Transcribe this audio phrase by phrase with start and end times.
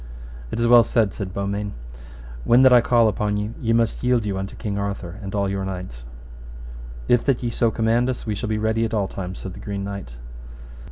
[0.49, 1.73] It is well said, said Beaumains;
[2.43, 5.47] when that I call upon you ye must yield you unto King Arthur, and all
[5.47, 6.05] your knights.
[7.07, 9.59] If that ye so command us, we shall be ready at all times, said the
[9.59, 10.15] Green Knight.